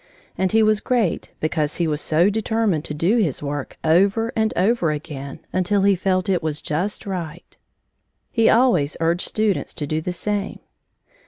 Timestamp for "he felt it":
5.83-6.41